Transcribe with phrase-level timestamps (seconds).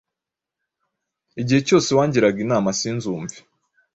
[1.41, 3.37] Igihe cyose wangiraga inama sinzumve.